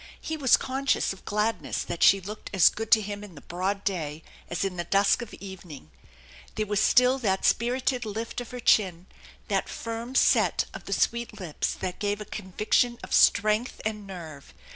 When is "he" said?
0.19-0.35